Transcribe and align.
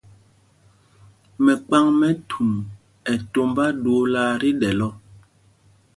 Mɛkphaŋmɛtum 1.45 2.49
ɛ 3.11 3.13
tombá 3.31 3.65
ɗuulaa 3.83 4.31
tí 4.41 4.49
ɗɛ́l 4.59 4.79
ɔ. 4.87 4.89